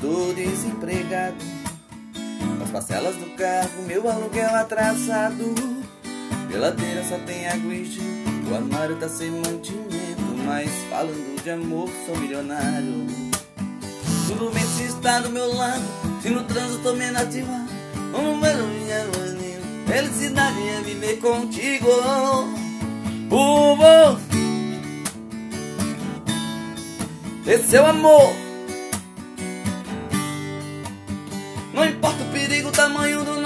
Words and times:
tô 0.00 0.32
desempregado. 0.32 1.36
As 2.62 2.70
parcelas 2.70 3.16
do 3.16 3.26
carro, 3.36 3.82
meu 3.86 4.08
aluguel 4.08 4.54
atrasado. 4.54 5.54
Geladeira 6.50 7.04
só 7.04 7.18
tem 7.18 7.44
e 7.46 7.84
gelo. 7.84 8.50
O 8.50 8.54
armário 8.54 8.96
tá 8.96 9.08
sem 9.08 9.30
mantimento. 9.30 10.20
Mas 10.44 10.70
falando 10.88 11.42
de 11.42 11.50
amor, 11.50 11.88
sou 12.06 12.16
milionário. 12.16 13.06
Tudo 14.26 14.50
bem 14.50 14.64
se 14.64 14.84
está 14.84 15.20
do 15.20 15.30
meu 15.30 15.54
lado. 15.54 15.84
Se 16.22 16.30
no 16.30 16.42
trânsito 16.44 16.82
tô 16.82 16.94
me 16.94 17.10
nativar. 17.10 17.66
Vamos 18.12 18.40
ver 18.40 18.56
minha 18.56 19.04
maninho. 19.04 19.60
Felicidade 19.86 20.68
é 20.68 20.80
viver 20.82 21.18
contigo. 21.18 21.88
Por 23.28 23.76
você. 23.76 24.30
Esse 27.46 27.76
é 27.76 27.82
o 27.82 27.86
amor 27.86 28.49
Não 31.72 31.84
importa 31.84 32.22
o 32.22 32.28
perigo, 32.28 32.68
o 32.68 32.72
tamanho 32.72 33.24
do 33.24 33.39